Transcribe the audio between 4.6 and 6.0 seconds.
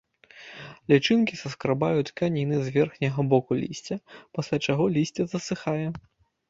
чаго лісце засыхае.